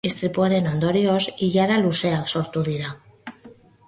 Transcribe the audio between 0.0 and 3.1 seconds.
Istripuaren ondorioz, ilara luzeak sortu dira.